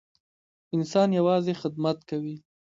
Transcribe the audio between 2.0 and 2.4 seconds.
کوي.